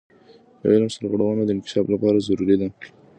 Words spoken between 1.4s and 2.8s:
د انکشاف لپاره ضروري ده.